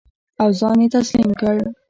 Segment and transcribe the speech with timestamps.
[0.41, 1.55] او ځان یې تسلیم کړ.